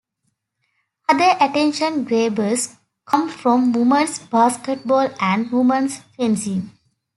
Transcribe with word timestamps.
Other 1.07 1.35
attention 1.39 2.05
grabbers 2.05 2.75
come 3.05 3.29
from 3.29 3.71
Women's 3.71 4.17
Basketball 4.17 5.11
and 5.19 5.51
Women's 5.51 5.99
Fencing. 6.17 6.71